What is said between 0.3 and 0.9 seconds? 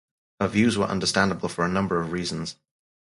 Her views were